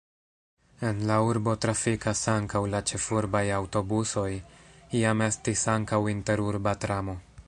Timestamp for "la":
1.09-1.17, 2.71-2.81